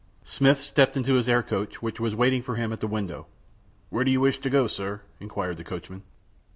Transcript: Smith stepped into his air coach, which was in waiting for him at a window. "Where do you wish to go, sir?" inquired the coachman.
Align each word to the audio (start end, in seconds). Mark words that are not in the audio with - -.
Smith 0.23 0.59
stepped 0.59 0.97
into 0.97 1.13
his 1.13 1.29
air 1.29 1.43
coach, 1.43 1.79
which 1.79 1.99
was 1.99 2.13
in 2.13 2.17
waiting 2.17 2.41
for 2.41 2.55
him 2.55 2.73
at 2.73 2.81
a 2.81 2.87
window. 2.87 3.27
"Where 3.91 4.03
do 4.03 4.09
you 4.09 4.19
wish 4.21 4.39
to 4.39 4.49
go, 4.49 4.65
sir?" 4.65 5.01
inquired 5.19 5.57
the 5.57 5.63
coachman. 5.63 6.01